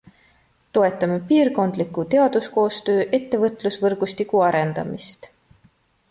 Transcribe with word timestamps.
Toetame 0.75 1.17
piirkondliku 1.31 2.05
teaduskoostöö 2.13 3.03
ettevõtlusvõrgustiku 3.17 4.41
arendamist. 4.47 5.29